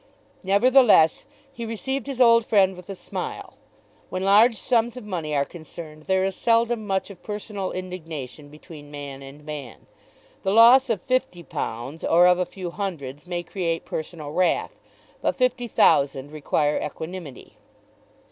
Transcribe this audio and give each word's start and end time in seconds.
Nevertheless, 0.43 1.27
he 1.53 1.63
received 1.63 2.07
his 2.07 2.19
old 2.19 2.43
friend 2.43 2.75
with 2.75 2.89
a 2.89 2.95
smile. 2.95 3.53
When 4.09 4.23
large 4.23 4.55
sums 4.55 4.97
of 4.97 5.03
money 5.03 5.35
are 5.35 5.45
concerned 5.45 6.05
there 6.09 6.25
is 6.25 6.35
seldom 6.35 6.87
much 6.87 7.11
of 7.11 7.21
personal 7.21 7.71
indignation 7.71 8.49
between 8.49 8.89
man 8.89 9.21
and 9.21 9.45
man. 9.45 9.85
The 10.41 10.53
loss 10.53 10.89
of 10.89 11.03
fifty 11.03 11.43
pounds 11.43 12.03
or 12.03 12.25
of 12.25 12.39
a 12.39 12.47
few 12.47 12.71
hundreds 12.71 13.27
may 13.27 13.43
create 13.43 13.85
personal 13.85 14.31
wrath; 14.31 14.79
but 15.21 15.35
fifty 15.35 15.67
thousand 15.67 16.31
require 16.31 16.81
equanimity. 16.83 17.57